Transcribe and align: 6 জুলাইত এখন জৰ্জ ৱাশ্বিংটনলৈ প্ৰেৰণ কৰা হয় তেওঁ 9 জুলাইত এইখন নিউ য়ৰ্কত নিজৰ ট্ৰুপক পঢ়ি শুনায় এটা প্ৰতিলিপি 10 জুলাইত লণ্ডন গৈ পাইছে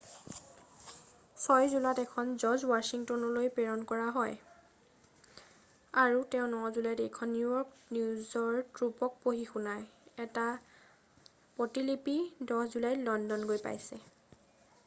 6 1.41 1.65
জুলাইত 1.73 1.99
এখন 2.05 2.29
জৰ্জ 2.43 2.69
ৱাশ্বিংটনলৈ 2.69 3.49
প্ৰেৰণ 3.57 3.83
কৰা 3.91 4.07
হয় 4.15 6.23
তেওঁ 6.37 6.47
9 6.55 6.71
জুলাইত 6.79 7.05
এইখন 7.07 7.33
নিউ 7.35 7.51
য়ৰ্কত 7.53 7.99
নিজৰ 7.99 8.57
ট্ৰুপক 8.79 9.21
পঢ়ি 9.29 9.45
শুনায় 9.53 10.27
এটা 10.27 10.47
প্ৰতিলিপি 11.61 12.17
10 12.57 12.67
জুলাইত 12.77 13.07
লণ্ডন 13.11 13.47
গৈ 13.53 13.65
পাইছে 13.69 14.01